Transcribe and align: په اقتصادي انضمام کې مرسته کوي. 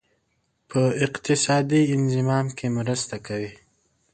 په 0.69 0.81
اقتصادي 1.05 1.81
انضمام 1.95 2.45
کې 2.57 2.67
مرسته 2.77 3.15
کوي. 3.27 3.51